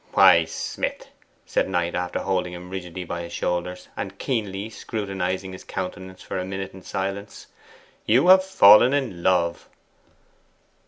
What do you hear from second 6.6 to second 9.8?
in silence, 'you have fallen in love.